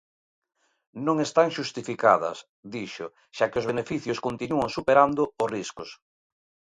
Non 1.05 1.17
están 1.27 1.47
xustificadas, 1.57 2.37
dixo, 2.73 3.07
xa 3.35 3.45
que 3.49 3.59
"os 3.61 3.67
beneficios 3.71 4.21
continúan 4.27 4.69
superando 4.77 5.21
os 5.43 5.51
riscos". 5.55 5.89